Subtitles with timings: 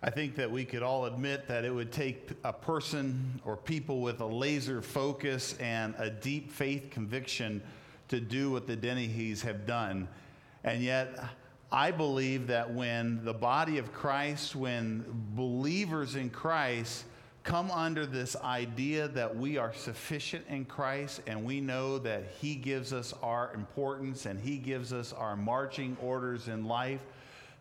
[0.00, 4.00] I think that we could all admit that it would take a person or people
[4.00, 7.60] with a laser focus and a deep faith conviction
[8.06, 10.06] to do what the Dennehy's have done.
[10.62, 11.18] And yet,
[11.72, 15.04] I believe that when the body of Christ, when
[15.34, 17.04] believers in Christ
[17.42, 22.54] come under this idea that we are sufficient in Christ and we know that He
[22.54, 27.00] gives us our importance and He gives us our marching orders in life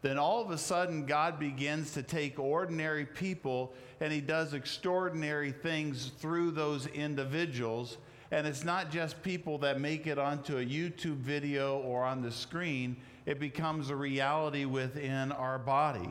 [0.02, 5.52] then all of a sudden God begins to take ordinary people and he does extraordinary
[5.52, 7.98] things through those individuals.
[8.32, 12.32] And it's not just people that make it onto a YouTube video or on the
[12.32, 16.10] screen, it becomes a reality within our body.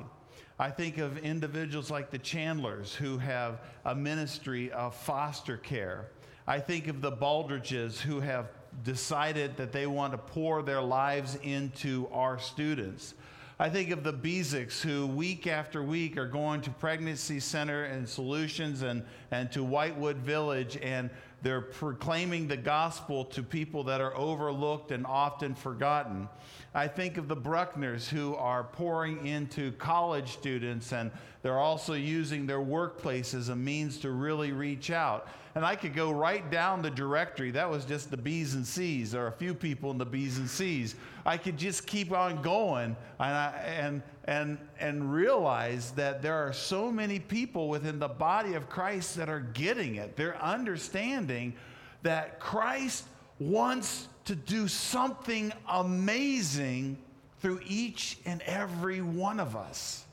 [0.58, 6.08] I think of individuals like the Chandlers who have a ministry of foster care.
[6.46, 8.48] I think of the Baldridges who have
[8.82, 13.14] decided that they want to pour their lives into our students.
[13.58, 18.06] I think of the Beziks who week after week are going to Pregnancy Center and
[18.06, 21.08] Solutions and, and to Whitewood Village and
[21.40, 26.28] they're proclaiming the gospel to people that are overlooked and often forgotten.
[26.76, 31.10] I think of the Bruckners who are pouring into college students and
[31.40, 35.26] they're also using their workplace as a means to really reach out.
[35.54, 37.50] And I could go right down the directory.
[37.50, 40.50] That was just the B's and C's, or a few people in the B's and
[40.50, 40.96] C's.
[41.24, 46.52] I could just keep on going and, I, and, and, and realize that there are
[46.52, 50.14] so many people within the body of Christ that are getting it.
[50.14, 51.54] They're understanding
[52.02, 53.04] that Christ
[53.38, 56.98] wants to do something amazing
[57.40, 60.04] through each and every one of us.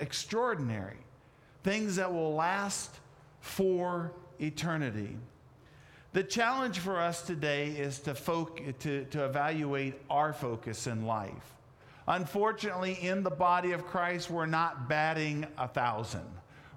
[0.00, 0.98] Extraordinary.
[1.62, 2.90] Things that will last
[3.40, 5.16] for eternity.
[6.12, 11.54] The challenge for us today is to, foc- to, to evaluate our focus in life.
[12.06, 16.26] Unfortunately, in the body of Christ, we're not batting a thousand.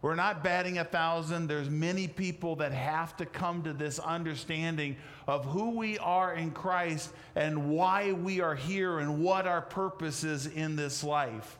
[0.02, 1.48] We're not batting a thousand.
[1.48, 4.96] There's many people that have to come to this understanding
[5.28, 10.24] of who we are in Christ and why we are here and what our purpose
[10.24, 11.58] is in this life.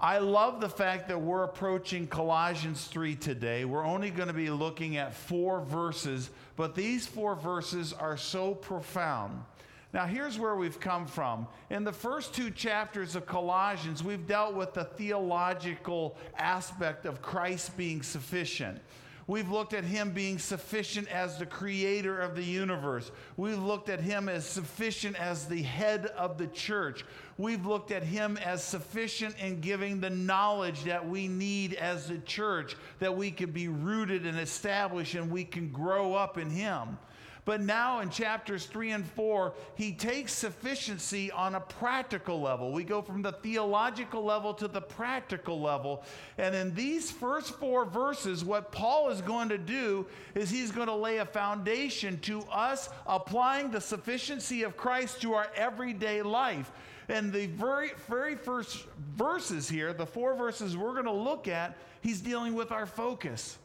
[0.00, 3.64] I love the fact that we're approaching Colossians 3 today.
[3.64, 8.52] We're only going to be looking at four verses, but these four verses are so
[8.52, 9.44] profound.
[9.92, 11.46] Now, here's where we've come from.
[11.68, 17.76] In the first two chapters of Colossians, we've dealt with the theological aspect of Christ
[17.76, 18.80] being sufficient.
[19.26, 23.12] We've looked at him being sufficient as the creator of the universe.
[23.36, 27.04] We've looked at him as sufficient as the head of the church.
[27.38, 32.18] We've looked at him as sufficient in giving the knowledge that we need as the
[32.18, 36.98] church, that we can be rooted and established and we can grow up in him.
[37.44, 42.70] But now in chapters three and four, he takes sufficiency on a practical level.
[42.70, 46.04] We go from the theological level to the practical level.
[46.38, 50.86] And in these first four verses, what Paul is going to do is he's going
[50.86, 56.70] to lay a foundation to us applying the sufficiency of Christ to our everyday life.
[57.08, 58.86] And the very, very first
[59.16, 63.58] verses here, the four verses we're going to look at, he's dealing with our focus.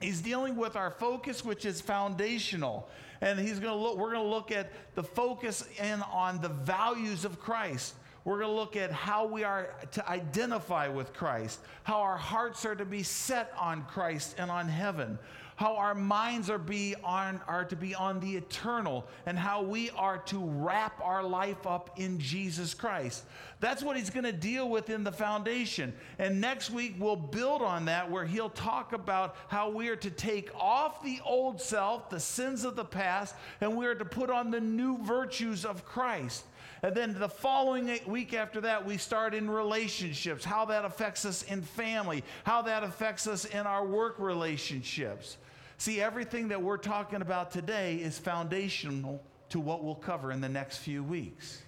[0.00, 2.88] He's dealing with our focus, which is foundational.
[3.20, 6.48] And he's going to look, we're going to look at the focus in on the
[6.48, 7.94] values of Christ.
[8.24, 12.64] We're going to look at how we are to identify with Christ, how our hearts
[12.64, 15.18] are to be set on Christ and on heaven
[15.60, 19.90] how our minds are, be on, are to be on the eternal, and how we
[19.90, 23.24] are to wrap our life up in Jesus Christ.
[23.60, 25.92] That's what he's going to deal with in the foundation.
[26.18, 30.08] And next week, we'll build on that where he'll talk about how we are to
[30.08, 34.30] take off the old self, the sins of the past, and we are to put
[34.30, 36.46] on the new virtues of Christ.
[36.82, 41.42] And then the following week after that, we start in relationships, how that affects us
[41.42, 45.36] in family, how that affects us in our work relationships.
[45.80, 50.48] See, everything that we're talking about today is foundational to what we'll cover in the
[50.48, 51.62] next few weeks.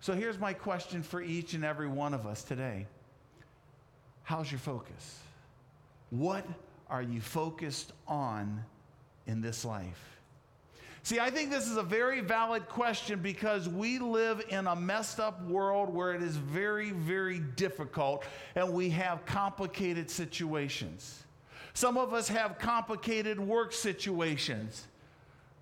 [0.00, 2.88] So here's my question for each and every one of us today
[4.24, 5.20] How's your focus?
[6.10, 6.44] What
[6.90, 8.64] are you focused on
[9.28, 10.18] in this life?
[11.04, 15.20] See, I think this is a very valid question because we live in a messed
[15.20, 18.24] up world where it is very, very difficult
[18.56, 21.22] and we have complicated situations.
[21.76, 24.86] Some of us have complicated work situations.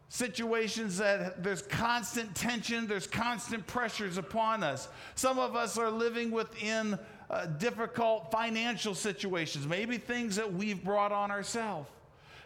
[0.08, 4.86] Situations that there's constant tension, there's constant pressures upon us.
[5.16, 11.10] Some of us are living within uh, difficult financial situations, maybe things that we've brought
[11.10, 11.88] on ourselves.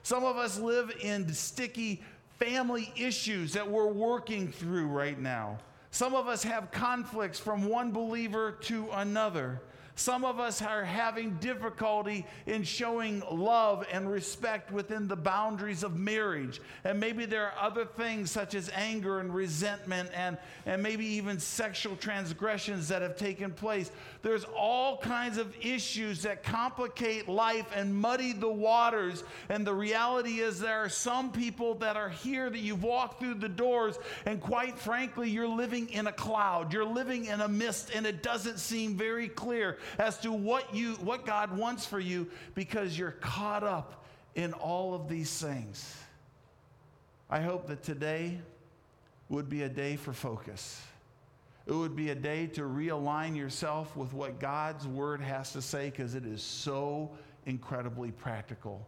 [0.03, 2.03] Some of us live in sticky
[2.39, 5.59] family issues that we're working through right now.
[5.91, 9.61] Some of us have conflicts from one believer to another.
[9.99, 15.99] Some of us are having difficulty in showing love and respect within the boundaries of
[15.99, 16.61] marriage.
[16.85, 21.41] And maybe there are other things such as anger and resentment and, and maybe even
[21.41, 23.91] sexual transgressions that have taken place.
[24.23, 29.25] There's all kinds of issues that complicate life and muddy the waters.
[29.49, 33.35] And the reality is, there are some people that are here that you've walked through
[33.35, 36.73] the doors, and quite frankly, you're living in a cloud.
[36.73, 40.95] You're living in a mist, and it doesn't seem very clear as to what you
[40.95, 44.05] what God wants for you because you're caught up
[44.35, 45.97] in all of these things.
[47.31, 48.39] I hope that today
[49.29, 50.81] would be a day for focus.
[51.67, 55.91] It would be a day to realign yourself with what God's word has to say
[55.91, 57.11] because it is so
[57.45, 58.87] incredibly practical.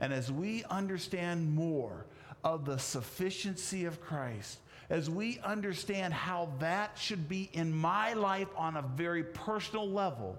[0.00, 2.06] And as we understand more
[2.42, 4.58] of the sufficiency of Christ,
[4.90, 10.38] as we understand how that should be in my life on a very personal level,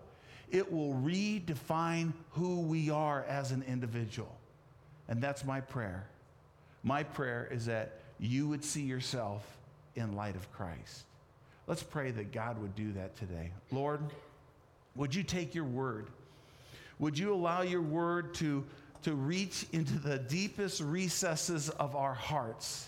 [0.51, 4.35] it will redefine who we are as an individual.
[5.07, 6.07] And that's my prayer.
[6.83, 9.45] My prayer is that you would see yourself
[9.95, 11.05] in light of Christ.
[11.67, 13.51] Let's pray that God would do that today.
[13.71, 14.01] Lord,
[14.95, 16.07] would you take your word?
[16.99, 18.63] Would you allow your word to,
[19.03, 22.87] to reach into the deepest recesses of our hearts?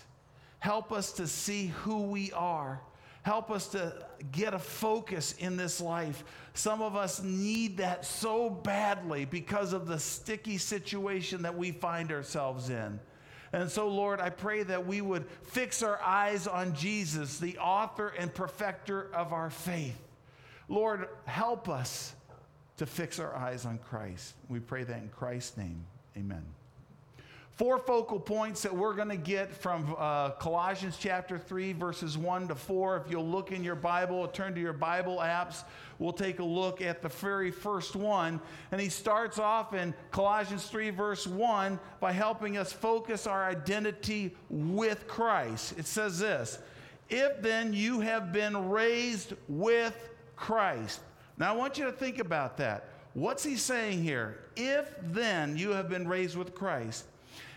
[0.58, 2.80] Help us to see who we are.
[3.22, 3.92] Help us to
[4.32, 6.24] get a focus in this life.
[6.54, 12.10] Some of us need that so badly because of the sticky situation that we find
[12.10, 12.98] ourselves in.
[13.52, 18.08] And so, Lord, I pray that we would fix our eyes on Jesus, the author
[18.18, 19.98] and perfecter of our faith.
[20.68, 22.14] Lord, help us
[22.76, 24.34] to fix our eyes on Christ.
[24.48, 25.84] We pray that in Christ's name.
[26.16, 26.44] Amen.
[27.58, 32.46] Four focal points that we're going to get from uh, Colossians chapter 3, verses 1
[32.46, 32.98] to 4.
[32.98, 35.64] If you'll look in your Bible, turn to your Bible apps,
[35.98, 38.40] we'll take a look at the very first one.
[38.70, 44.36] And he starts off in Colossians 3, verse 1, by helping us focus our identity
[44.48, 45.74] with Christ.
[45.76, 46.60] It says this
[47.10, 51.00] If then you have been raised with Christ.
[51.38, 52.84] Now I want you to think about that.
[53.14, 54.38] What's he saying here?
[54.54, 57.04] If then you have been raised with Christ.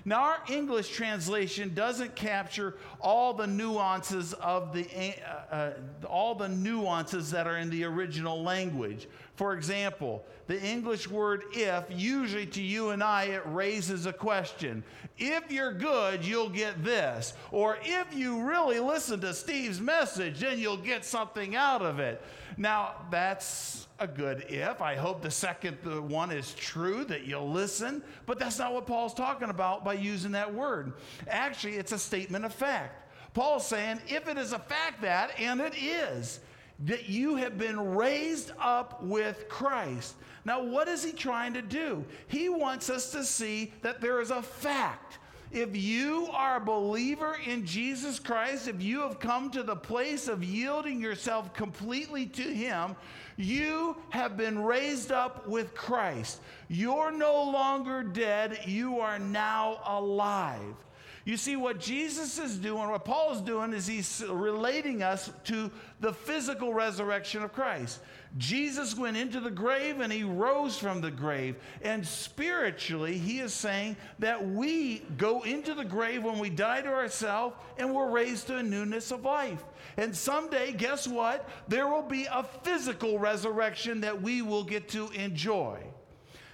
[0.03, 5.71] Now, our English translation doesn't capture all the nuances of the uh, uh,
[6.07, 9.07] all the nuances that are in the original language.
[9.41, 14.83] For example, the English word if, usually to you and I, it raises a question.
[15.17, 17.33] If you're good, you'll get this.
[17.51, 22.21] Or if you really listen to Steve's message, then you'll get something out of it.
[22.55, 24.79] Now, that's a good if.
[24.79, 25.77] I hope the second
[26.07, 28.03] one is true, that you'll listen.
[28.27, 30.93] But that's not what Paul's talking about by using that word.
[31.27, 33.11] Actually, it's a statement of fact.
[33.33, 36.41] Paul's saying, if it is a fact that, and it is,
[36.85, 40.15] that you have been raised up with Christ.
[40.45, 42.03] Now, what is he trying to do?
[42.27, 45.19] He wants us to see that there is a fact.
[45.51, 50.29] If you are a believer in Jesus Christ, if you have come to the place
[50.29, 52.95] of yielding yourself completely to Him,
[53.35, 56.39] you have been raised up with Christ.
[56.69, 60.75] You're no longer dead, you are now alive.
[61.23, 65.69] You see, what Jesus is doing, what Paul is doing, is he's relating us to
[65.99, 67.99] the physical resurrection of Christ.
[68.37, 71.57] Jesus went into the grave and he rose from the grave.
[71.83, 76.89] And spiritually, he is saying that we go into the grave when we die to
[76.89, 79.63] ourselves and we're raised to a newness of life.
[79.97, 81.47] And someday, guess what?
[81.67, 85.90] There will be a physical resurrection that we will get to enjoy.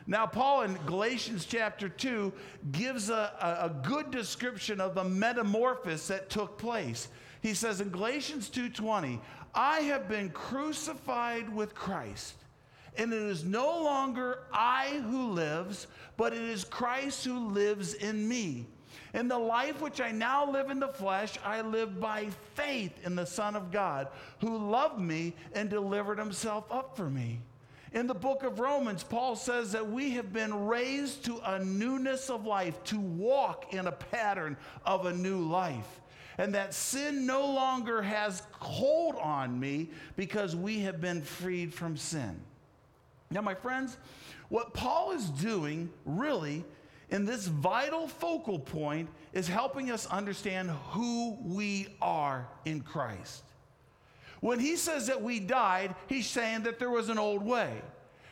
[0.09, 2.31] Now, Paul in Galatians chapter 2
[2.71, 7.09] gives a, a, a good description of the metamorphosis that took place.
[7.41, 9.19] He says in Galatians 2:20,
[9.53, 12.35] I have been crucified with Christ,
[12.97, 18.27] and it is no longer I who lives, but it is Christ who lives in
[18.27, 18.65] me.
[19.13, 23.15] In the life which I now live in the flesh, I live by faith in
[23.15, 24.07] the Son of God,
[24.39, 27.39] who loved me and delivered himself up for me.
[27.94, 32.29] In the book of Romans, Paul says that we have been raised to a newness
[32.29, 36.01] of life, to walk in a pattern of a new life.
[36.38, 41.98] And that sin no longer has hold on me because we have been freed from
[41.98, 42.39] sin.
[43.32, 43.98] Now, my friends,
[44.50, 46.63] what Paul is doing really
[47.10, 53.44] in this vital focal point is helping us understand who we are in Christ.
[54.39, 57.82] When he says that we died, he's saying that there was an old way.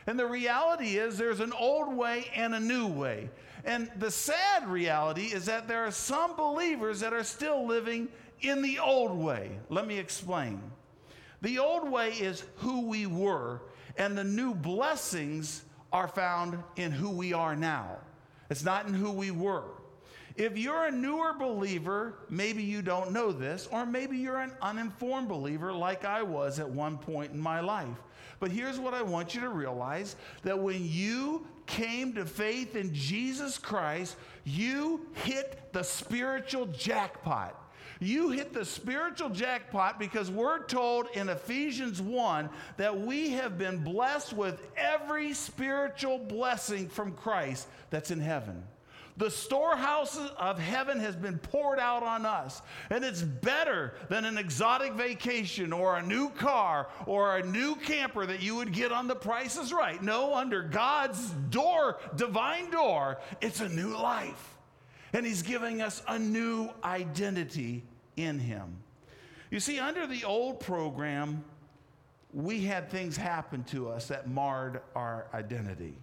[0.06, 3.28] And the reality is there's an old way and a new way.
[3.64, 8.08] And the sad reality is that there are some believers that are still living
[8.40, 9.58] in the old way.
[9.68, 10.62] Let me explain.
[11.42, 13.62] The old way is who we were,
[13.98, 17.96] And the new blessings are found in who we are now.
[18.50, 19.64] It's not in who we were.
[20.36, 25.28] If you're a newer believer, maybe you don't know this, or maybe you're an uninformed
[25.28, 27.96] believer like I was at one point in my life.
[28.38, 32.92] But here's what I want you to realize that when you came to faith in
[32.92, 37.62] Jesus Christ, you hit the spiritual jackpot.
[37.98, 43.82] You hit the spiritual jackpot because we're told in Ephesians 1 that we have been
[43.82, 48.62] blessed with every spiritual blessing from Christ that's in heaven.
[49.18, 52.60] The storehouse of heaven has been poured out on us.
[52.90, 58.26] And it's better than an exotic vacation or a new car or a new camper
[58.26, 60.02] that you would get on the Price is Right.
[60.02, 64.54] No, under God's door, divine door, it's a new life.
[65.14, 67.84] And He's giving us a new identity
[68.16, 68.76] in Him.
[69.50, 71.42] You see, under the old program,
[72.34, 75.96] we had things happen to us that marred our identity.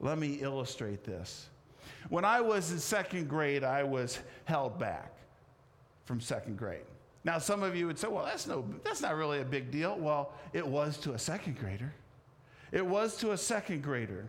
[0.00, 1.48] Let me illustrate this.
[2.08, 5.12] When I was in second grade, I was held back
[6.04, 6.84] from second grade.
[7.24, 9.96] Now, some of you would say, well, that's, no, that's not really a big deal.
[9.96, 11.92] Well, it was to a second grader.
[12.72, 14.28] It was to a second grader.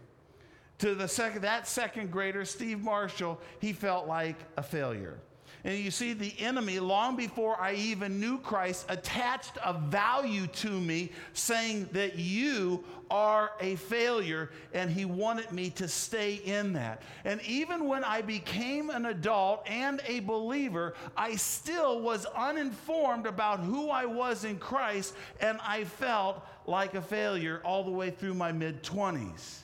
[0.80, 5.18] To the second, that second grader, Steve Marshall, he felt like a failure.
[5.63, 10.69] And you see, the enemy, long before I even knew Christ, attached a value to
[10.69, 17.01] me saying that you are a failure, and he wanted me to stay in that.
[17.24, 23.60] And even when I became an adult and a believer, I still was uninformed about
[23.62, 28.33] who I was in Christ, and I felt like a failure all the way through
[28.33, 29.60] my mid 20s.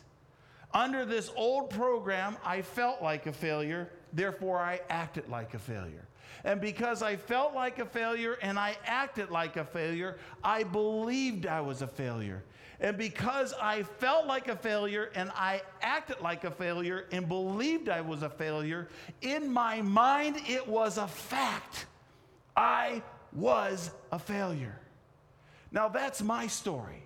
[0.73, 6.05] Under this old program, I felt like a failure Therefore, I acted like a failure.
[6.43, 11.45] And because I felt like a failure and I acted like a failure, I believed
[11.45, 12.43] I was a failure.
[12.79, 17.89] And because I felt like a failure and I acted like a failure and believed
[17.89, 18.87] I was a failure,
[19.21, 21.87] in my mind it was a fact.
[22.55, 24.79] I was a failure.
[25.71, 27.03] Now that's my story.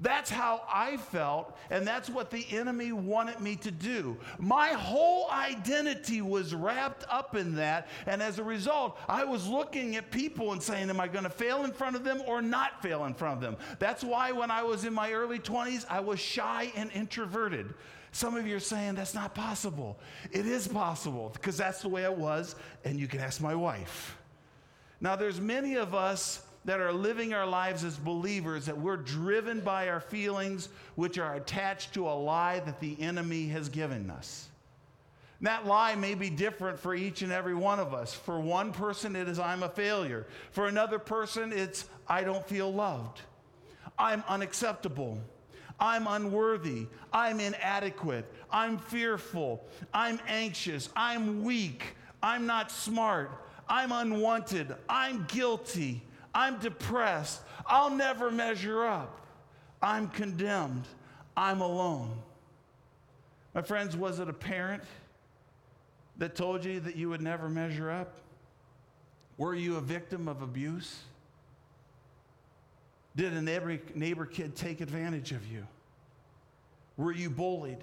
[0.00, 4.16] That's how I felt, and that's what the enemy wanted me to do.
[4.38, 9.96] My whole identity was wrapped up in that, and as a result, I was looking
[9.96, 12.80] at people and saying, Am I going to fail in front of them or not
[12.80, 13.56] fail in front of them?
[13.80, 17.74] That's why when I was in my early 20s, I was shy and introverted.
[18.12, 19.98] Some of you are saying that's not possible.
[20.30, 24.16] It is possible because that's the way it was, and you can ask my wife.
[25.00, 29.58] Now, there's many of us that are living our lives as believers that we're driven
[29.58, 34.48] by our feelings, which are attached to a lie that the enemy has given us.
[35.40, 38.12] that lie may be different for each and every one of us.
[38.12, 40.26] For one person, it is, I'm a failure.
[40.50, 43.22] For another person, it's, I don't feel loved.
[43.98, 45.18] I'm unacceptable.
[45.80, 46.86] I'm unworthy.
[47.14, 48.30] I'm inadequate.
[48.52, 49.64] I'm fearful.
[49.94, 50.90] I'm anxious.
[50.94, 51.94] I'm weak.
[52.22, 53.30] I'm not smart.
[53.70, 54.74] I'm unwanted.
[54.86, 56.02] I'm guilty.
[56.34, 57.40] I'm depressed.
[57.66, 59.20] I'll never measure up.
[59.82, 60.84] I'm condemned.
[61.36, 62.16] I'm alone.
[63.54, 64.82] My friends, was it a parent
[66.18, 68.16] that told you that you would never measure up?
[69.36, 71.00] Were you a victim of abuse?
[73.16, 75.66] Did a neighbor, neighbor kid take advantage of you?
[76.96, 77.82] Were you bullied?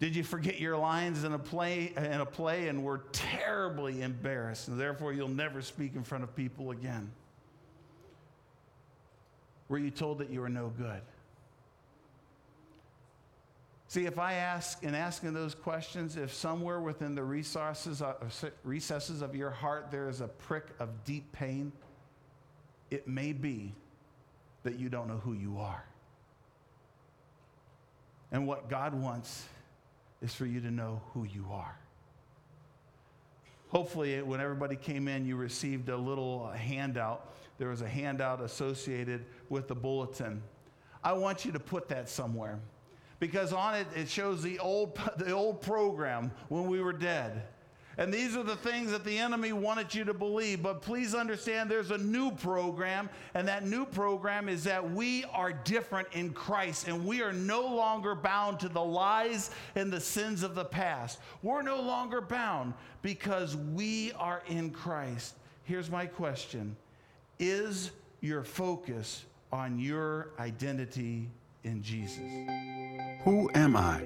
[0.00, 4.68] Did you forget your lines in a play, in a play and were terribly embarrassed,
[4.68, 7.10] and therefore you'll never speak in front of people again?
[9.68, 11.02] Were you told that you were no good?
[13.88, 18.02] See, if I ask, in asking those questions, if somewhere within the resources,
[18.62, 21.72] recesses of your heart there is a prick of deep pain,
[22.90, 23.72] it may be
[24.62, 25.84] that you don't know who you are.
[28.30, 29.46] And what God wants
[30.22, 31.78] is for you to know who you are.
[33.68, 37.34] Hopefully, when everybody came in, you received a little uh, handout.
[37.58, 40.42] There was a handout associated with the bulletin.
[41.04, 42.58] I want you to put that somewhere
[43.20, 47.42] because on it, it shows the old, the old program when we were dead.
[47.98, 50.62] And these are the things that the enemy wanted you to believe.
[50.62, 55.52] But please understand there's a new program, and that new program is that we are
[55.52, 60.44] different in Christ, and we are no longer bound to the lies and the sins
[60.44, 61.18] of the past.
[61.42, 65.34] We're no longer bound because we are in Christ.
[65.64, 66.76] Here's my question
[67.40, 67.90] Is
[68.20, 71.28] your focus on your identity
[71.64, 72.22] in Jesus?
[73.24, 74.04] Who am I?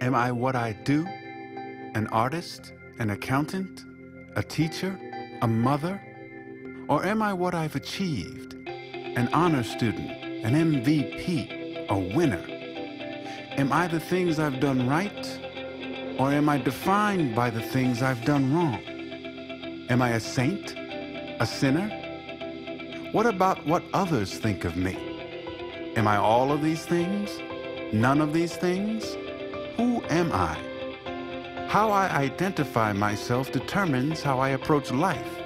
[0.00, 1.06] Am I what I do?
[1.94, 2.72] An artist?
[2.98, 3.84] An accountant,
[4.36, 4.98] a teacher,
[5.42, 6.00] a mother?
[6.88, 8.54] Or am I what I've achieved?
[8.54, 10.10] An honor student,
[10.44, 12.44] an MVP, a winner?
[13.58, 15.40] Am I the things I've done right?
[16.18, 18.80] Or am I defined by the things I've done wrong?
[19.90, 20.74] Am I a saint?
[21.40, 21.88] A sinner?
[23.12, 24.96] What about what others think of me?
[25.96, 27.30] Am I all of these things?
[27.92, 29.16] None of these things?
[29.76, 30.58] Who am I?
[31.68, 35.40] How I identify myself determines how I approach life.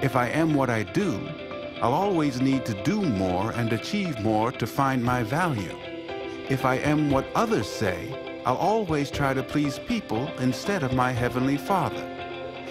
[0.00, 1.28] If I am what I do,
[1.82, 5.76] I'll always need to do more and achieve more to find my value.
[6.48, 11.10] If I am what others say, I'll always try to please people instead of my
[11.10, 12.06] Heavenly Father.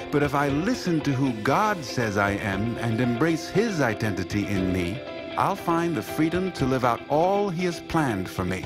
[0.10, 4.72] But if I listen to who God says I am and embrace His identity in
[4.72, 5.00] me,
[5.38, 8.64] I'll find the freedom to live out all He has planned for me.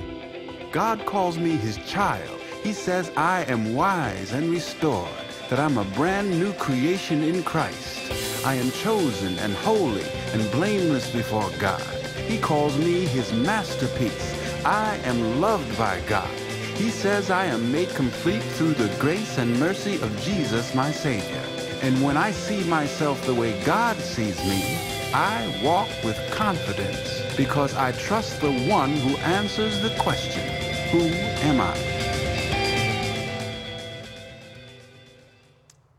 [0.72, 2.43] God calls me His child.
[2.63, 5.10] He says I am wise and restored,
[5.50, 8.46] that I'm a brand new creation in Christ.
[8.46, 11.82] I am chosen and holy and blameless before God.
[12.25, 14.34] He calls me His masterpiece.
[14.63, 16.29] I am loved by God.
[16.75, 21.43] He says I am made complete through the grace and mercy of Jesus, my Savior.
[21.82, 24.79] And when I see myself the way God sees me,
[25.13, 30.48] I walk with confidence because I trust the one who answers the question,
[30.91, 31.01] Who
[31.46, 31.93] am I?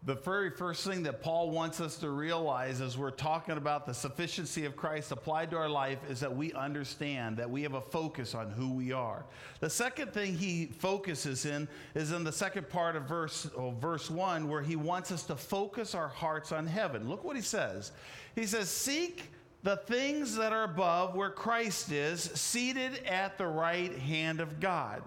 [0.07, 3.95] The very first thing that Paul wants us to realize as we're talking about the
[3.95, 7.81] sufficiency of Christ applied to our life is that we understand that we have a
[7.81, 9.25] focus on who we are.
[9.61, 14.11] The second thing he focuses in is in the second part of verse, oh, verse
[14.11, 17.09] 1, where he wants us to focus our hearts on heaven.
[17.09, 17.91] Look what he says.
[18.35, 19.31] He says, Seek
[19.63, 25.03] the things that are above where Christ is, seated at the right hand of God.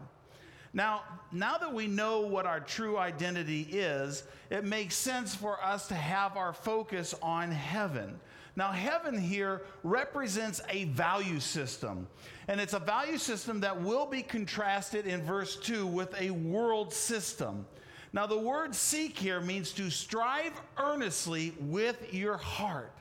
[0.77, 5.88] Now, now that we know what our true identity is, it makes sense for us
[5.88, 8.19] to have our focus on heaven.
[8.55, 12.07] Now, heaven here represents a value system,
[12.48, 16.93] and it's a value system that will be contrasted in verse 2 with a world
[16.93, 17.65] system.
[18.13, 22.93] Now, the word seek here means to strive earnestly with your heart.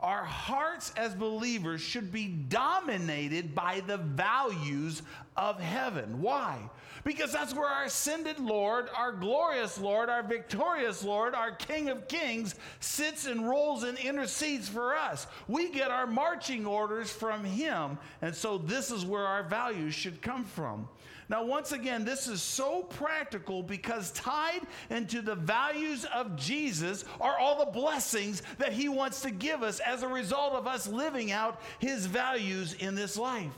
[0.00, 5.02] Our hearts as believers should be dominated by the values
[5.36, 6.20] of heaven.
[6.20, 6.68] Why?
[7.04, 12.06] Because that's where our ascended Lord, our glorious Lord, our victorious Lord, our King of
[12.08, 15.26] Kings sits and rolls and intercedes for us.
[15.48, 20.22] We get our marching orders from Him, and so this is where our values should
[20.22, 20.88] come from.
[21.28, 24.60] Now, once again, this is so practical because tied
[24.90, 29.80] into the values of Jesus are all the blessings that He wants to give us
[29.80, 33.52] as a result of us living out His values in this life.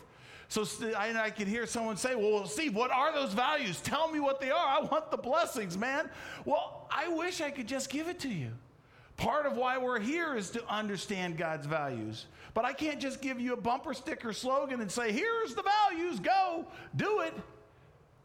[0.55, 0.64] So
[0.97, 3.81] I, I hear someone say, Well, Steve, what are those values?
[3.81, 4.67] Tell me what they are.
[4.69, 6.09] I want the blessings, man.
[6.45, 8.53] Well, I wish I could just give it to you.
[9.17, 12.27] Part of why we're here is to understand God's values.
[12.55, 16.21] But I can't just give you a bumper sticker slogan and say, Here's the values,
[16.21, 17.35] go, do it.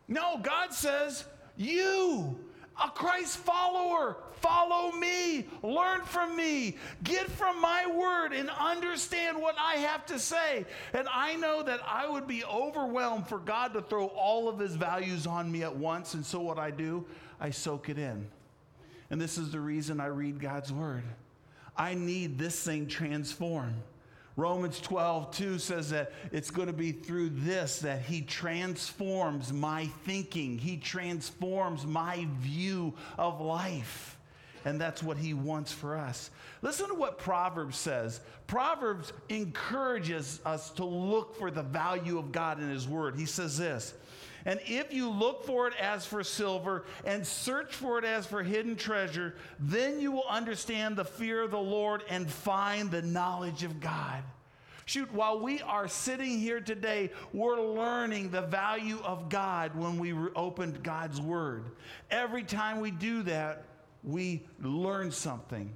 [0.07, 1.25] No, God says,
[1.57, 2.37] You
[2.83, 4.17] a Christ follower.
[4.41, 5.45] Follow me.
[5.63, 6.77] Learn from me.
[7.03, 10.65] Get from my word and understand what I have to say.
[10.93, 14.75] And I know that I would be overwhelmed for God to throw all of his
[14.75, 16.13] values on me at once.
[16.13, 17.05] And so what I do,
[17.39, 18.27] I soak it in.
[19.09, 21.03] And this is the reason I read God's word.
[21.75, 23.81] I need this thing transformed.
[24.35, 29.87] Romans 12, 2 says that it's going to be through this that he transforms my
[30.05, 34.18] thinking, he transforms my view of life.
[34.65, 36.29] And that's what he wants for us.
[36.61, 38.19] Listen to what Proverbs says.
[38.47, 43.15] Proverbs encourages us to look for the value of God in his word.
[43.15, 43.93] He says this
[44.45, 48.41] and if you look for it as for silver and search for it as for
[48.41, 53.63] hidden treasure, then you will understand the fear of the Lord and find the knowledge
[53.63, 54.23] of God.
[54.85, 60.13] Shoot, while we are sitting here today, we're learning the value of God when we
[60.35, 61.65] opened God's Word.
[62.09, 63.65] Every time we do that,
[64.03, 65.73] we learn something.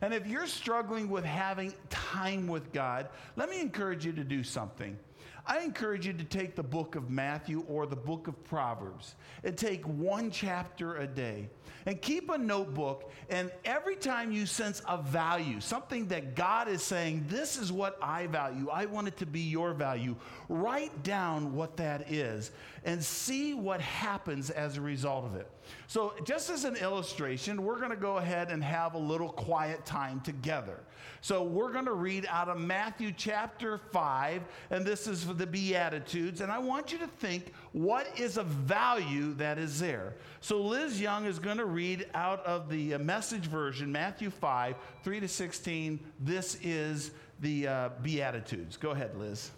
[0.00, 4.42] And if you're struggling with having time with God, let me encourage you to do
[4.42, 4.98] something.
[5.46, 9.56] I encourage you to take the book of Matthew or the book of Proverbs and
[9.56, 11.50] take one chapter a day
[11.86, 13.10] and keep a notebook.
[13.30, 17.98] And every time you sense a value, something that God is saying, this is what
[18.02, 20.16] I value, I want it to be your value,
[20.48, 22.50] write down what that is
[22.84, 25.50] and see what happens as a result of it.
[25.86, 29.86] So, just as an illustration, we're going to go ahead and have a little quiet
[29.86, 30.80] time together.
[31.22, 35.46] So, we're going to read out of Matthew chapter 5, and this is for the
[35.46, 36.42] Beatitudes.
[36.42, 40.14] And I want you to think what is a value that is there.
[40.40, 44.76] So, Liz Young is going to read out of the uh, message version, Matthew 5,
[45.02, 45.98] 3 to 16.
[46.20, 47.10] This is
[47.40, 48.76] the uh, Beatitudes.
[48.76, 49.50] Go ahead, Liz.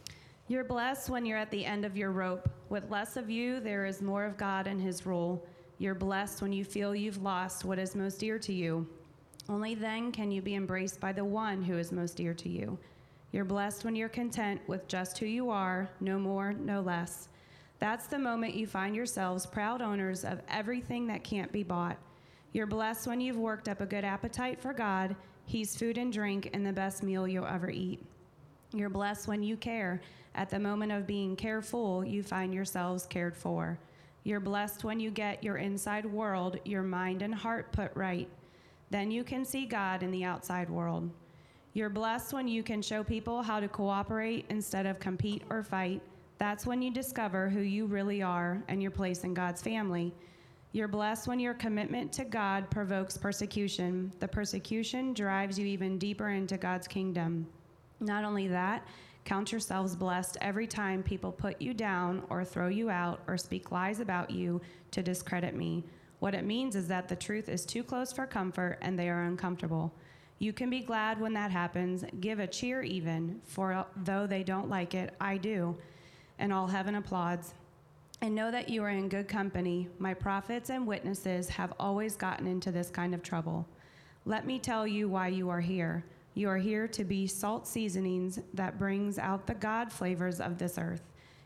[0.49, 2.49] You're blessed when you're at the end of your rope.
[2.71, 5.47] With less of you, there is more of God and His rule.
[5.77, 8.87] You're blessed when you feel you've lost what is most dear to you.
[9.47, 12.79] Only then can you be embraced by the one who is most dear to you.
[13.33, 17.29] You're blessed when you're content with just who you are, no more, no less.
[17.79, 21.99] That's the moment you find yourselves proud owners of everything that can't be bought.
[22.53, 25.15] You're blessed when you've worked up a good appetite for God.
[25.45, 28.03] He's food and drink and the best meal you'll ever eat.
[28.73, 30.01] You're blessed when you care.
[30.35, 33.79] At the moment of being careful, you find yourselves cared for.
[34.25, 38.29] You're blessed when you get your inside world, your mind and heart put right.
[38.91, 41.11] Then you can see God in the outside world.
[41.75, 46.01] You're blessed when you can show people how to cooperate instead of compete or fight.
[46.39, 50.13] That's when you discover who you really are and your place in God's family.
[50.73, 54.13] You're blessed when your commitment to God provokes persecution.
[54.21, 57.47] The persecution drives you even deeper into God's kingdom.
[58.01, 58.87] Not only that,
[59.25, 63.73] count yourselves blessed every time people put you down or throw you out or speak
[63.73, 65.83] lies about you to discredit me.
[66.19, 69.25] What it means is that the truth is too close for comfort and they are
[69.25, 69.95] uncomfortable.
[70.39, 72.05] You can be glad when that happens.
[72.21, 75.77] Give a cheer even, for though they don't like it, I do.
[76.39, 77.55] And all heaven applauds.
[78.23, 79.89] And know that you are in good company.
[79.99, 83.67] My prophets and witnesses have always gotten into this kind of trouble.
[84.25, 86.05] Let me tell you why you are here.
[86.35, 90.79] You are here to be salt seasonings that brings out the God flavors of this
[90.79, 91.03] earth.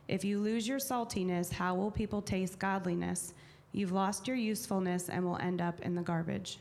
[0.09, 3.35] If you lose your saltiness, how will people taste godliness?
[3.72, 6.59] You've lost your usefulness and will end up in the garbage.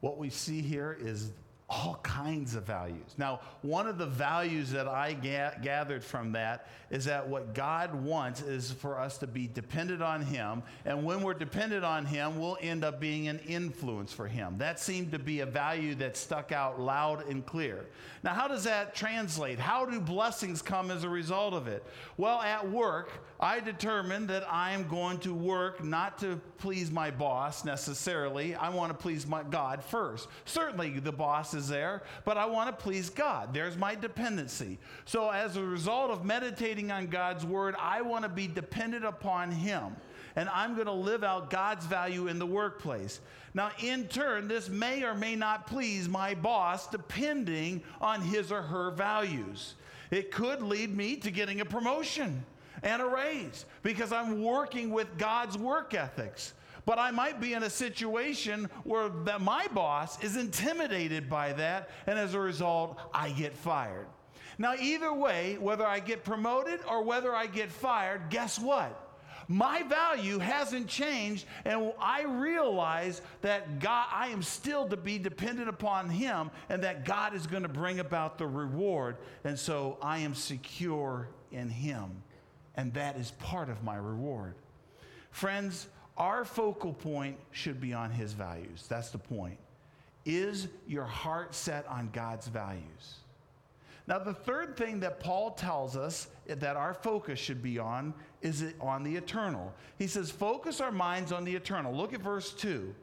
[0.00, 1.30] What we see here is
[1.70, 3.14] all kinds of values.
[3.16, 7.94] Now, one of the values that I ga- gathered from that is that what God
[7.94, 10.64] wants is for us to be dependent on Him.
[10.84, 14.56] And when we're dependent on Him, we'll end up being an influence for Him.
[14.58, 17.86] That seemed to be a value that stuck out loud and clear.
[18.24, 19.60] Now, how does that translate?
[19.60, 21.84] How do blessings come as a result of it?
[22.16, 27.10] Well, at work, I determined that I am going to work not to please my
[27.10, 28.54] boss necessarily.
[28.56, 30.28] I want to please my God first.
[30.44, 33.52] Certainly, the boss is there, but I want to please God.
[33.54, 34.78] There's my dependency.
[35.04, 39.50] So, as a result of meditating on God's word, I want to be dependent upon
[39.50, 39.96] Him.
[40.36, 43.20] And I'm going to live out God's value in the workplace.
[43.52, 48.62] Now, in turn, this may or may not please my boss depending on his or
[48.62, 49.74] her values.
[50.10, 52.44] It could lead me to getting a promotion
[52.82, 56.54] and a raise because I'm working with God's work ethics.
[56.90, 61.88] But I might be in a situation where that my boss is intimidated by that,
[62.08, 64.08] and as a result, I get fired.
[64.58, 69.20] Now, either way, whether I get promoted or whether I get fired, guess what?
[69.46, 75.68] My value hasn't changed, and I realize that God, I am still to be dependent
[75.68, 79.18] upon Him, and that God is going to bring about the reward.
[79.44, 82.24] And so I am secure in Him,
[82.74, 84.56] and that is part of my reward.
[85.30, 85.86] Friends,
[86.20, 88.84] our focal point should be on His values.
[88.88, 89.56] That's the point.
[90.26, 93.16] Is your heart set on God's values?
[94.06, 98.64] Now, the third thing that Paul tells us that our focus should be on is
[98.80, 99.72] on the eternal.
[99.98, 101.94] He says, Focus our minds on the eternal.
[101.94, 102.94] Look at verse 2.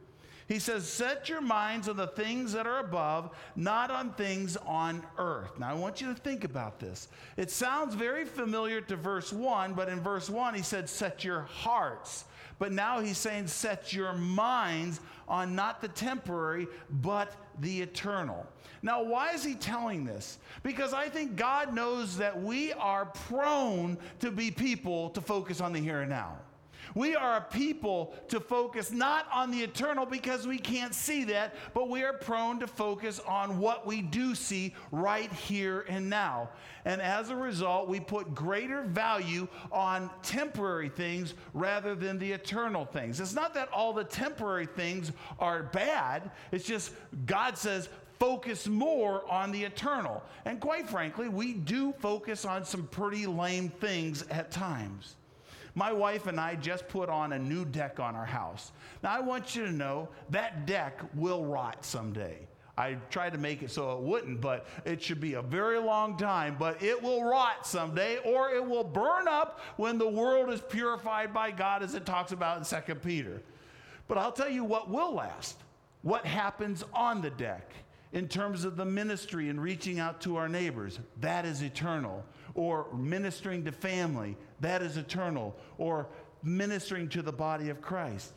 [0.48, 5.04] He says, Set your minds on the things that are above, not on things on
[5.18, 5.58] earth.
[5.58, 7.08] Now, I want you to think about this.
[7.36, 11.42] It sounds very familiar to verse 1, but in verse 1, he said, Set your
[11.42, 12.26] hearts.
[12.60, 18.46] But now he's saying, Set your minds on not the temporary, but the eternal.
[18.82, 20.38] Now, why is he telling this?
[20.64, 25.74] Because I think God knows that we are prone to be people to focus on
[25.74, 26.38] the here and now.
[26.96, 31.56] We are a people to focus not on the eternal because we can't see that,
[31.74, 36.50] but we are prone to focus on what we do see right here and now.
[36.86, 42.86] And as a result, we put greater value on temporary things rather than the eternal
[42.86, 43.20] things.
[43.20, 46.94] It's not that all the temporary things are bad, it's just
[47.26, 50.24] God says, focus more on the eternal.
[50.46, 55.16] And quite frankly, we do focus on some pretty lame things at times.
[55.78, 58.72] My wife and I just put on a new deck on our house.
[59.04, 62.40] Now, I want you to know that deck will rot someday.
[62.76, 66.18] I tried to make it so it wouldn't, but it should be a very long
[66.18, 66.56] time.
[66.58, 71.32] But it will rot someday, or it will burn up when the world is purified
[71.32, 73.44] by God, as it talks about in 2 Peter.
[74.08, 75.58] But I'll tell you what will last
[76.02, 77.72] what happens on the deck
[78.14, 80.98] in terms of the ministry and reaching out to our neighbors.
[81.22, 82.26] That is eternal.
[82.58, 84.36] Or ministering to family.
[84.60, 85.56] That is eternal.
[85.78, 86.08] Or
[86.44, 88.34] ministering to the body of Christ.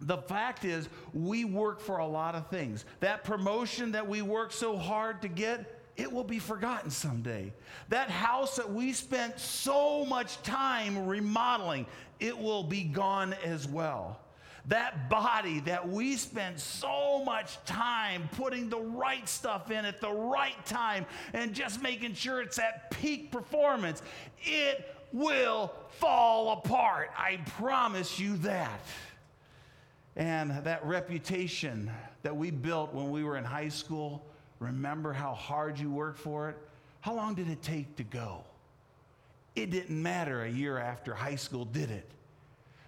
[0.00, 2.84] The fact is, we work for a lot of things.
[2.98, 7.52] That promotion that we work so hard to get, it will be forgotten someday.
[7.88, 11.86] That house that we spent so much time remodeling,
[12.18, 14.18] it will be gone as well.
[14.66, 20.10] That body that we spent so much time putting the right stuff in at the
[20.10, 24.02] right time and just making sure it's at peak performance,
[24.42, 27.10] it will fall apart.
[27.16, 28.80] I promise you that.
[30.14, 31.90] And that reputation
[32.22, 34.24] that we built when we were in high school,
[34.60, 36.56] remember how hard you worked for it?
[37.00, 38.44] How long did it take to go?
[39.56, 42.08] It didn't matter a year after high school, did it?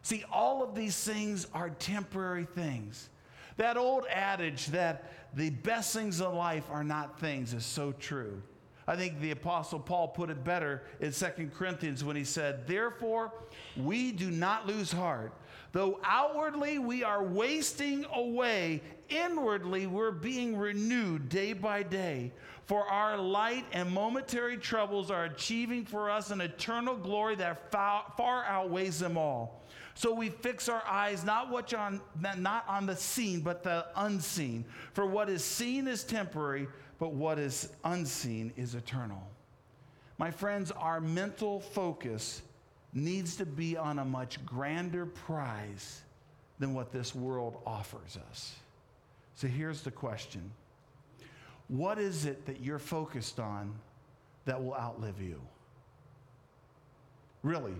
[0.05, 3.09] See, all of these things are temporary things.
[3.57, 8.43] That old adage that the best things of life are not things is so true.
[8.87, 13.33] I think the Apostle Paul put it better in 2 Corinthians when he said, Therefore,
[13.79, 15.33] we do not lose heart.
[15.73, 22.31] Though outwardly we are wasting away, inwardly we're being renewed day by day.
[22.67, 28.45] For our light and momentary troubles are achieving for us an eternal glory that far
[28.45, 29.64] outweighs them all.
[29.95, 34.65] So we fix our eyes not what on not on the seen, but the unseen.
[34.93, 36.67] For what is seen is temporary,
[36.99, 39.23] but what is unseen is eternal.
[40.19, 42.43] My friends, our mental focus
[42.93, 46.03] needs to be on a much grander prize
[46.59, 48.55] than what this world offers us.
[49.35, 50.51] So here's the question
[51.69, 53.75] What is it that you're focused on
[54.45, 55.41] that will outlive you?
[57.43, 57.75] Really,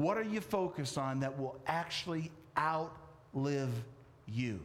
[0.00, 3.70] what are you focused on that will actually outlive
[4.26, 4.60] you?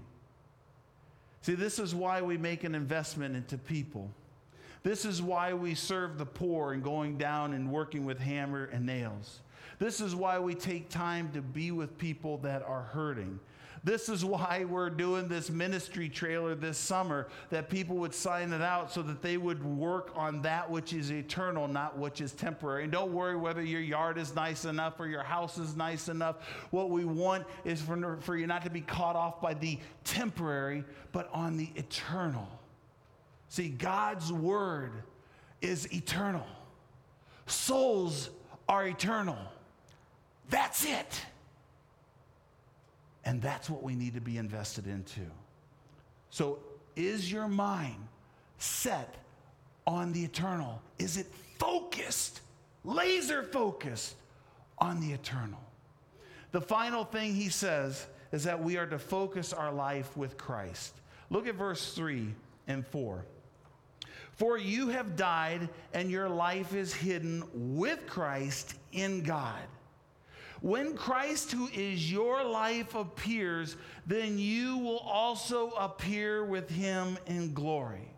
[1.41, 4.09] See, this is why we make an investment into people.
[4.83, 8.85] This is why we serve the poor and going down and working with hammer and
[8.85, 9.41] nails.
[9.77, 13.39] This is why we take time to be with people that are hurting.
[13.85, 18.63] This is why we're doing this ministry trailer this summer, that people would sign it
[18.63, 22.81] out so that they would work on that which is eternal, not which is temporary.
[22.83, 26.37] And don't worry whether your yard is nice enough or your house is nice enough.
[26.71, 30.83] What we want is for, for you not to be caught off by the temporary,
[31.11, 32.49] but on the eternal.
[33.49, 34.93] See, God's word
[35.61, 36.47] is eternal,
[37.45, 38.31] souls
[38.67, 39.37] are eternal.
[40.49, 41.21] That's it.
[43.25, 45.21] And that's what we need to be invested into.
[46.29, 46.59] So,
[46.95, 48.07] is your mind
[48.59, 49.15] set
[49.85, 50.81] on the eternal?
[50.99, 52.41] Is it focused,
[52.83, 54.15] laser focused
[54.77, 55.59] on the eternal?
[56.51, 60.93] The final thing he says is that we are to focus our life with Christ.
[61.29, 62.33] Look at verse 3
[62.67, 63.25] and 4.
[64.33, 69.61] For you have died, and your life is hidden with Christ in God.
[70.65, 73.75] When Christ, who is your life, appears,
[74.07, 78.09] then you will also appear with him in glory.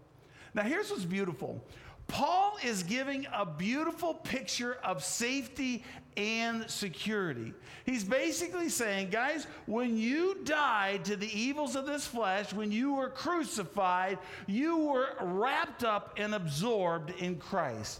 [0.54, 1.62] Now, here's what's beautiful
[2.08, 5.84] Paul is giving a beautiful picture of safety
[6.16, 7.54] and security.
[7.86, 12.94] He's basically saying, guys, when you died to the evils of this flesh, when you
[12.94, 18.00] were crucified, you were wrapped up and absorbed in Christ.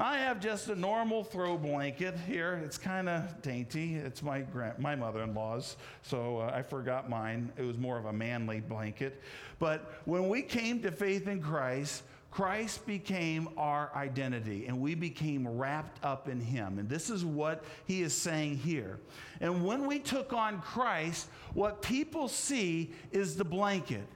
[0.00, 2.60] I have just a normal throw blanket here.
[2.64, 3.96] It's kind of dainty.
[3.96, 7.50] It's my grand, my mother-in-law's, so uh, I forgot mine.
[7.56, 9.20] It was more of a manly blanket.
[9.58, 15.48] But when we came to faith in Christ, Christ became our identity and we became
[15.48, 16.78] wrapped up in him.
[16.78, 19.00] And this is what he is saying here.
[19.40, 24.06] And when we took on Christ, what people see is the blanket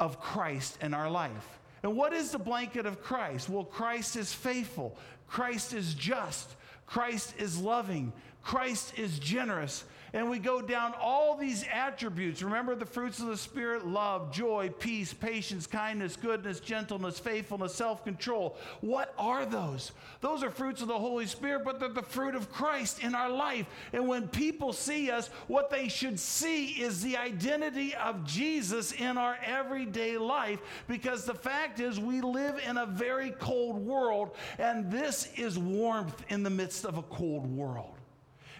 [0.00, 1.60] of Christ in our life.
[1.82, 3.48] And what is the blanket of Christ?
[3.48, 6.54] Well, Christ is faithful, Christ is just,
[6.86, 12.42] Christ is loving, Christ is generous, and we go down all these attributes.
[12.42, 18.04] Remember the fruits of the Spirit love, joy, peace, patience, kindness, goodness, gentleness, faithfulness, self
[18.04, 18.56] control.
[18.80, 19.92] What are those?
[20.20, 23.30] Those are fruits of the Holy Spirit, but they're the fruit of Christ in our
[23.30, 23.66] life.
[23.92, 29.16] And when people see us, what they should see is the identity of Jesus in
[29.16, 34.90] our everyday life because the fact is, we live in a very cold world, and
[34.90, 38.01] this is warmth in the midst of a cold world.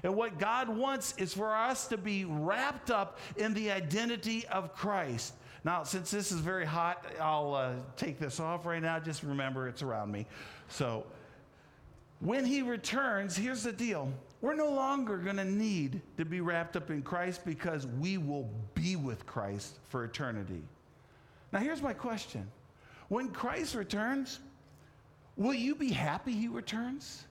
[0.03, 4.75] And what God wants is for us to be wrapped up in the identity of
[4.75, 5.35] Christ.
[5.65, 8.99] Now, since this is very hot, I'll uh, take this off right now.
[8.99, 10.27] Just remember it's around me.
[10.69, 11.07] So,
[12.19, 16.77] when he returns, here's the deal we're no longer going to need to be wrapped
[16.77, 20.63] up in Christ because we will be with Christ for eternity.
[21.53, 22.51] Now, here's my question
[23.09, 24.41] When Christ returns,
[25.37, 27.25] will you be happy he returns?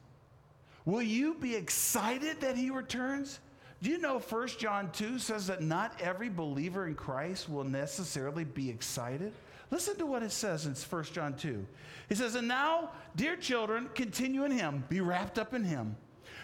[0.86, 3.40] Will you be excited that he returns?
[3.82, 8.44] Do you know 1 John 2 says that not every believer in Christ will necessarily
[8.44, 9.34] be excited?
[9.72, 11.66] Listen to what it says in 1 John 2.
[12.10, 15.96] He says, And now, dear children, continue in him, be wrapped up in him,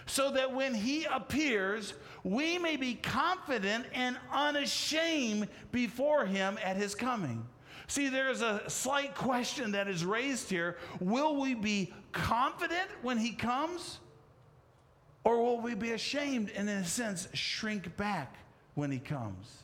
[0.06, 6.96] so that when he appears, we may be confident and unashamed before him at his
[6.96, 7.46] coming.
[7.88, 10.78] See, there's a slight question that is raised here.
[11.00, 14.00] Will we be confident when he comes?
[15.28, 18.38] Or will we be ashamed and, in a sense, shrink back
[18.76, 19.58] when he comes?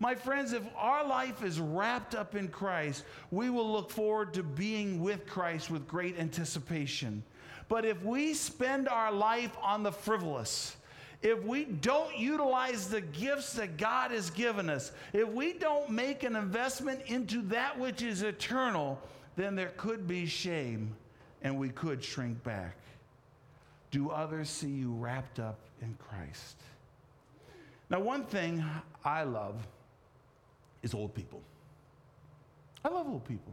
[0.00, 4.42] My friends, if our life is wrapped up in Christ, we will look forward to
[4.42, 7.22] being with Christ with great anticipation.
[7.68, 10.74] But if we spend our life on the frivolous,
[11.20, 16.22] if we don't utilize the gifts that God has given us, if we don't make
[16.22, 18.98] an investment into that which is eternal,
[19.36, 20.96] then there could be shame
[21.42, 22.74] and we could shrink back.
[23.90, 26.56] Do others see you wrapped up in Christ?
[27.90, 28.62] Now, one thing
[29.04, 29.66] I love
[30.82, 31.40] is old people.
[32.84, 33.52] I love old people.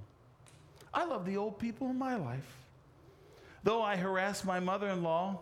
[0.94, 2.58] I love the old people in my life.
[3.64, 5.40] Though I harass my mother in law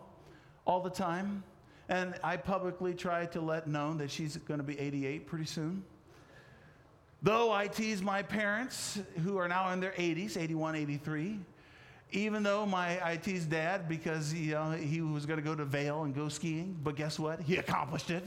[0.64, 1.42] all the time,
[1.88, 5.84] and I publicly try to let known that she's going to be 88 pretty soon.
[7.22, 11.38] Though I tease my parents, who are now in their 80s, 81, 83,
[12.14, 15.64] even though my I teased dad because you know, he was going to go to
[15.64, 17.40] Vail and go skiing, but guess what?
[17.40, 18.24] He accomplished it,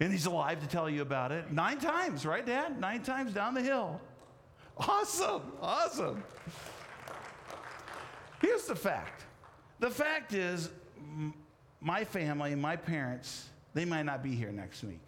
[0.00, 1.50] and he's alive to tell you about it.
[1.50, 2.78] Nine times, right, Dad?
[2.78, 4.00] Nine times down the hill.
[4.76, 6.22] Awesome, awesome.
[8.40, 9.24] Here's the fact.
[9.80, 10.70] The fact is,
[11.80, 15.00] my family, my parents, they might not be here next week.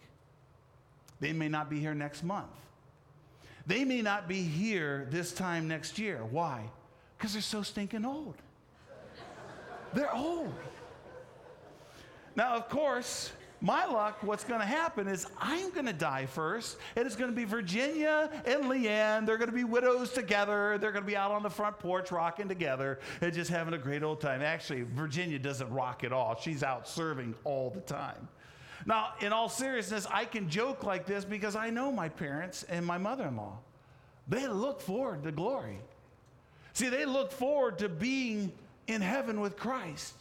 [1.19, 2.51] They may not be here next month.
[3.67, 6.23] They may not be here this time next year.
[6.29, 6.69] Why?
[7.17, 8.35] Because they're so stinking old.
[9.93, 10.53] They're old.
[12.35, 16.77] Now, of course, my luck, what's going to happen is I'm going to die first,
[16.95, 19.25] and it's going to be Virginia and Leanne.
[19.25, 20.77] They're going to be widows together.
[20.77, 23.77] They're going to be out on the front porch rocking together and just having a
[23.77, 24.41] great old time.
[24.41, 26.35] Actually, Virginia doesn't rock at all.
[26.39, 28.27] She's out serving all the time.
[28.85, 32.85] Now, in all seriousness, I can joke like this because I know my parents and
[32.85, 33.57] my mother in law.
[34.27, 35.79] They look forward to glory.
[36.75, 38.51] See, they look forward to being
[38.87, 40.13] in heaven with Christ.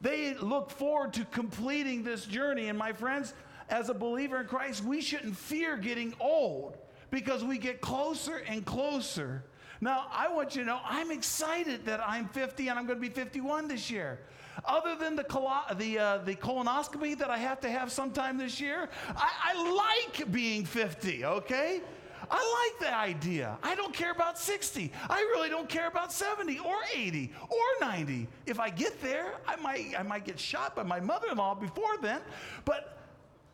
[0.00, 2.68] They look forward to completing this journey.
[2.68, 3.32] And my friends,
[3.68, 6.76] as a believer in Christ, we shouldn't fear getting old
[7.12, 9.44] because we get closer and closer.
[9.80, 13.08] Now, I want you to know I'm excited that I'm 50 and I'm going to
[13.08, 14.18] be 51 this year.
[14.64, 18.60] Other than the, colo- the, uh, the colonoscopy that I have to have sometime this
[18.60, 21.80] year, I, I like being 50, okay?
[22.30, 23.58] I like the idea.
[23.62, 24.92] I don't care about 60.
[25.08, 28.28] I really don't care about 70 or 80 or 90.
[28.46, 31.54] If I get there, I might, I might get shot by my mother in law
[31.54, 32.20] before then,
[32.64, 32.98] but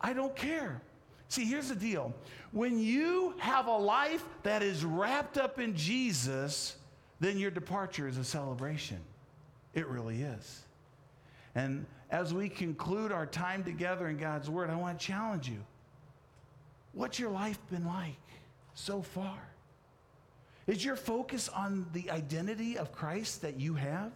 [0.00, 0.82] I don't care.
[1.28, 2.14] See, here's the deal
[2.52, 6.76] when you have a life that is wrapped up in Jesus,
[7.18, 8.98] then your departure is a celebration.
[9.74, 10.62] It really is.
[11.54, 15.58] And as we conclude our time together in God's Word, I want to challenge you.
[16.92, 18.16] What's your life been like?
[18.76, 19.38] So far?
[20.66, 24.12] Is your focus on the identity of Christ that you have?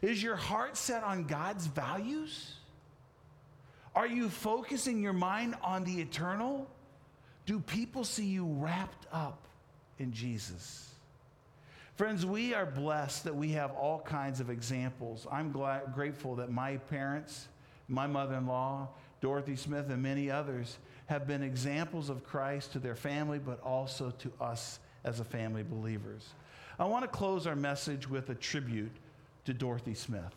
[0.00, 2.54] Is your heart set on God's values?
[3.94, 6.70] Are you focusing your mind on the eternal?
[7.46, 9.42] Do people see you wrapped up
[9.98, 10.88] in Jesus?
[11.96, 15.26] Friends, we are blessed that we have all kinds of examples.
[15.30, 17.48] I'm glad, grateful that my parents,
[17.88, 18.88] my mother in law,
[19.20, 20.78] Dorothy Smith, and many others
[21.10, 25.64] have been examples of Christ to their family, but also to us as a family
[25.64, 26.28] believers.
[26.78, 28.92] I want to close our message with a tribute
[29.44, 30.32] to Dorothy Smith.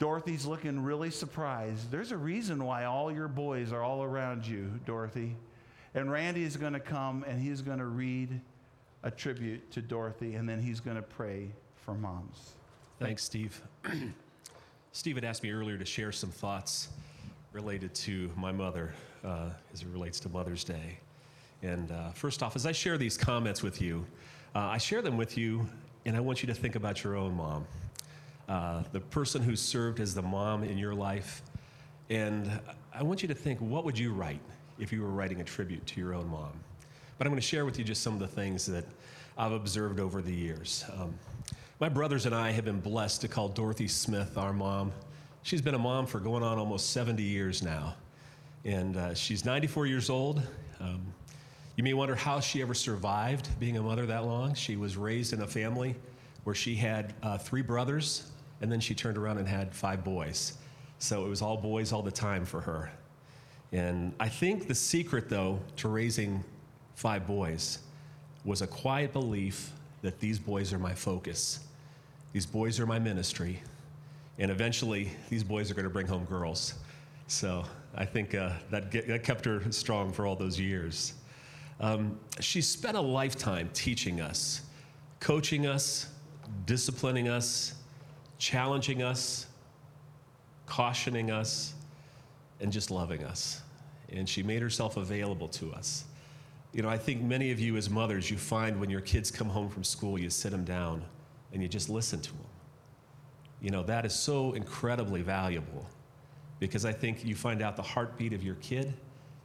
[0.00, 1.92] Dorothy's looking really surprised.
[1.92, 5.36] There's a reason why all your boys are all around you, Dorothy.
[5.94, 8.40] And Randy is going to come and he's going to read
[9.04, 11.52] a tribute to Dorothy, and then he's going to pray
[11.84, 12.54] for moms.
[12.98, 13.62] Thanks, Steve.
[14.90, 16.88] Steve had asked me earlier to share some thoughts
[17.56, 18.92] related to my mother
[19.24, 20.98] uh, as it relates to Mother's Day.
[21.62, 24.04] And uh, first off, as I share these comments with you,
[24.54, 25.66] uh, I share them with you,
[26.04, 27.66] and I want you to think about your own mom,
[28.46, 31.40] uh, the person who served as the mom in your life.
[32.10, 32.60] And
[32.92, 34.42] I want you to think, what would you write
[34.78, 36.52] if you were writing a tribute to your own mom?
[37.16, 38.84] But I'm going to share with you just some of the things that
[39.38, 40.84] I've observed over the years.
[40.92, 41.18] Um,
[41.80, 44.92] my brothers and I have been blessed to call Dorothy Smith our mom.
[45.46, 47.94] She's been a mom for going on almost 70 years now.
[48.64, 50.42] And uh, she's 94 years old.
[50.80, 51.00] Um,
[51.76, 54.54] you may wonder how she ever survived being a mother that long.
[54.54, 55.94] She was raised in a family
[56.42, 58.28] where she had uh, three brothers,
[58.60, 60.54] and then she turned around and had five boys.
[60.98, 62.90] So it was all boys all the time for her.
[63.70, 66.42] And I think the secret, though, to raising
[66.96, 67.78] five boys
[68.44, 69.70] was a quiet belief
[70.02, 71.60] that these boys are my focus.
[72.32, 73.62] These boys are my ministry.
[74.38, 76.74] And eventually, these boys are going to bring home girls.
[77.26, 77.64] So
[77.94, 81.14] I think uh, that, get, that kept her strong for all those years.
[81.80, 84.62] Um, she spent a lifetime teaching us,
[85.20, 86.08] coaching us,
[86.66, 87.74] disciplining us,
[88.38, 89.46] challenging us,
[90.66, 91.74] cautioning us,
[92.60, 93.62] and just loving us.
[94.10, 96.04] And she made herself available to us.
[96.72, 99.48] You know, I think many of you as mothers, you find when your kids come
[99.48, 101.02] home from school, you sit them down
[101.52, 102.44] and you just listen to them.
[103.60, 105.86] You know, that is so incredibly valuable
[106.58, 108.94] because I think you find out the heartbeat of your kid,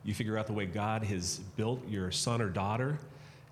[0.04, 2.98] you figure out the way God has built your son or daughter,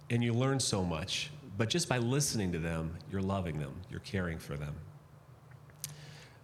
[0.10, 1.32] and you learn so much.
[1.58, 4.76] But just by listening to them, you're loving them, you're caring for them.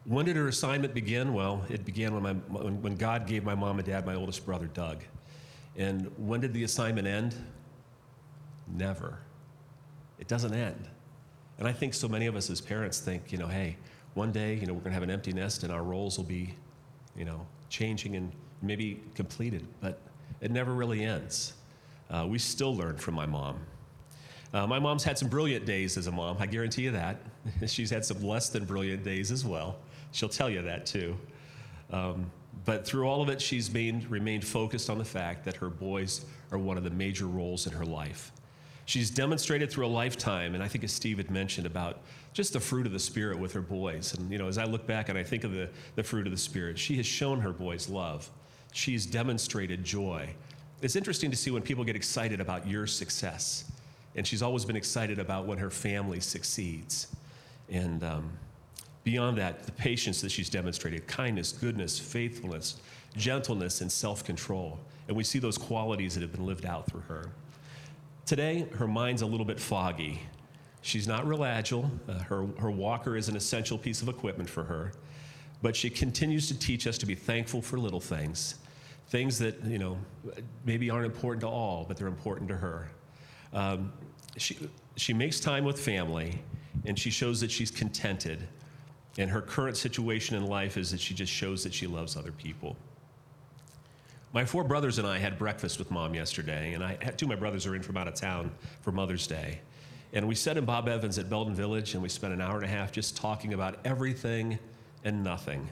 [0.05, 1.34] When did her assignment begin?
[1.34, 4.68] Well, it began when, my, when God gave my mom and dad my oldest brother,
[4.68, 5.03] Doug.
[5.78, 7.36] And when did the assignment end?
[8.68, 9.18] Never.
[10.20, 10.88] It doesn't end.
[11.57, 13.78] And I think so many of us as parents think, you know, hey,
[14.16, 16.26] one day, you know, we're going to have an empty nest and our roles will
[16.26, 16.55] be,
[17.16, 19.99] you know, changing and maybe completed, but
[20.41, 21.53] it never really ends.
[22.09, 23.59] Uh, we still learn from my mom.
[24.53, 27.18] Uh, my mom's had some brilliant days as a mom, I guarantee you that.
[27.68, 29.78] She's had some less than brilliant days as well.
[30.11, 31.18] She'll tell you that too.
[31.91, 32.32] Um,
[32.63, 36.26] but through all of it, she's been, remained focused on the fact that her boys
[36.51, 38.32] are one of the major roles in her life.
[38.86, 42.01] She's demonstrated through a lifetime, and I think as Steve had mentioned about
[42.33, 44.13] just the fruit of the Spirit with her boys.
[44.13, 46.31] And, you know, as I look back and I think of the, the fruit of
[46.31, 48.29] the Spirit, she has shown her boys love.
[48.73, 50.29] She's demonstrated joy.
[50.81, 53.71] It's interesting to see when people get excited about your success.
[54.15, 57.07] And she's always been excited about when her family succeeds.
[57.69, 58.29] And, um,
[59.05, 62.77] Beyond that, the patience that she's demonstrated kindness, goodness, faithfulness,
[63.15, 64.79] gentleness, and self control.
[65.07, 67.29] And we see those qualities that have been lived out through her.
[68.26, 70.21] Today, her mind's a little bit foggy.
[70.82, 71.89] She's not real agile.
[72.07, 74.93] Uh, her, her walker is an essential piece of equipment for her.
[75.61, 78.55] But she continues to teach us to be thankful for little things,
[79.07, 79.97] things that, you know,
[80.65, 82.89] maybe aren't important to all, but they're important to her.
[83.53, 83.93] Um,
[84.38, 84.57] she,
[84.95, 86.41] she makes time with family,
[86.86, 88.47] and she shows that she's contented
[89.17, 92.32] and her current situation in life is that she just shows that she loves other
[92.32, 92.76] people.
[94.36, 97.29] My four brothers and I had breakfast with mom yesterday, and I had two of
[97.29, 99.61] my brothers are in from out of town for Mother's Day.
[100.11, 102.65] And we sat in Bob Evans at Belden Village, and we spent an hour and
[102.65, 104.59] a half just talking about everything
[105.05, 105.69] and nothing.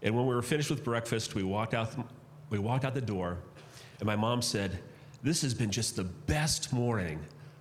[0.00, 1.90] And when we were finished with breakfast, we walked out,
[2.48, 3.36] we walked out the door,
[3.98, 4.78] and my mom said,
[5.22, 7.20] This has been just the best morning.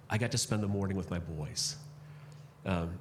[0.09, 1.75] I got to spend the morning with my boys.
[2.65, 2.97] Um,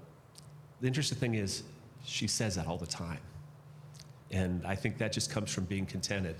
[0.80, 1.62] the interesting thing is,
[2.04, 3.20] she says that all the time.
[4.32, 6.34] And I think that just comes from being contented.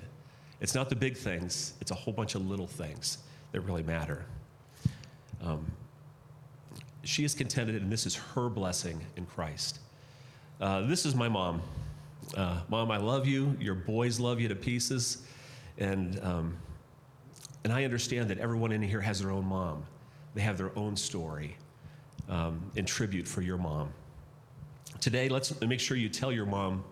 [0.61, 3.19] It's not the big things, it's a whole bunch of little things
[3.53, 4.25] that really matter.
[5.43, 5.71] Um,
[7.05, 9.79] she is contented, and this is her blessing in Christ.
[10.61, 11.63] Uh, this is my mom.
[12.37, 13.57] Uh, mom, I love you.
[13.61, 15.23] Your boys love you to pieces.
[15.79, 16.59] And, um,
[17.65, 19.87] and I understand that everyone in here has their own mom.
[20.35, 21.57] They have their own story
[22.29, 23.91] um, in tribute for your mom.
[25.01, 26.85] Today, let's make sure you tell your mom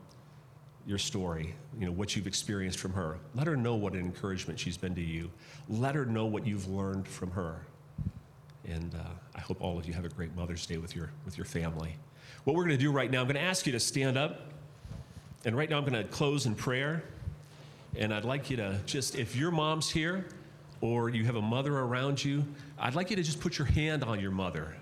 [0.87, 3.19] your story, you know, what you've experienced from her.
[3.35, 5.31] Let her know what an encouragement she's been to you.
[5.69, 7.67] Let her know what you've learned from her.
[8.65, 11.37] And uh, I hope all of you have a great Mother's Day with your, with
[11.37, 11.97] your family.
[12.45, 14.53] What we're going to do right now, I'm going to ask you to stand up.
[15.45, 17.03] And right now, I'm going to close in prayer.
[17.97, 20.27] And I'd like you to just, if your mom's here
[20.81, 22.45] or you have a mother around you,
[22.79, 24.77] I'd like you to just put your hand on your mother.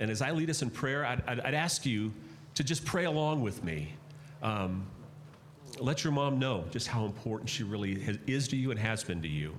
[0.00, 2.12] And as I lead us in prayer, I'd, I'd, I'd ask you
[2.54, 3.92] to just pray along with me.
[4.42, 4.86] Um,
[5.78, 9.04] let your mom know just how important she really has, is to you and has
[9.04, 9.54] been to you.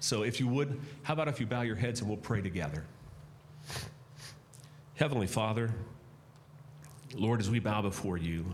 [0.00, 2.84] So, if you would, how about if you bow your heads and we'll pray together?
[4.94, 5.70] Heavenly Father,
[7.14, 8.44] Lord, as we bow before you,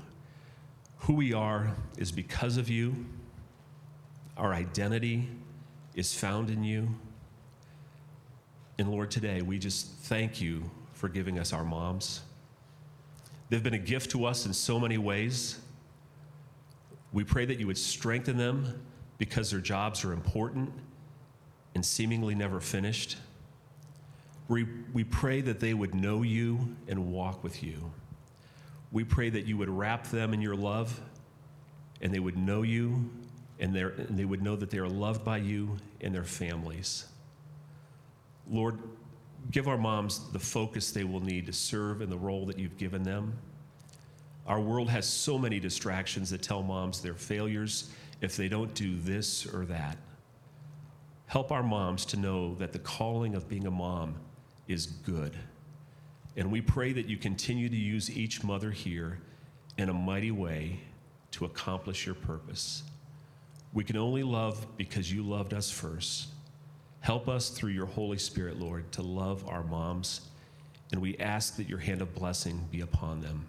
[0.98, 3.06] who we are is because of you.
[4.36, 5.28] Our identity
[5.94, 6.94] is found in you.
[8.78, 12.22] And Lord, today we just thank you for giving us our moms.
[13.48, 15.60] They've been a gift to us in so many ways.
[17.12, 18.82] We pray that you would strengthen them
[19.18, 20.72] because their jobs are important
[21.74, 23.16] and seemingly never finished.
[24.48, 27.90] We, we pray that they would know you and walk with you.
[28.92, 31.00] We pray that you would wrap them in your love
[32.00, 33.10] and they would know you
[33.58, 37.06] and, and they would know that they are loved by you and their families.
[38.48, 38.78] Lord,
[39.50, 42.76] give our moms the focus they will need to serve in the role that you've
[42.76, 43.38] given them.
[44.46, 47.90] Our world has so many distractions that tell moms they're failures
[48.20, 49.98] if they don't do this or that.
[51.26, 54.14] Help our moms to know that the calling of being a mom
[54.68, 55.36] is good.
[56.36, 59.18] And we pray that you continue to use each mother here
[59.78, 60.80] in a mighty way
[61.32, 62.82] to accomplish your purpose.
[63.72, 66.28] We can only love because you loved us first.
[67.00, 70.22] Help us through your Holy Spirit, Lord, to love our moms,
[70.92, 73.48] and we ask that your hand of blessing be upon them.